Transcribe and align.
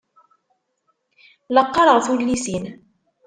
La 1.53 1.63
qqareɣ 1.65 1.97
tullisin. 2.05 2.65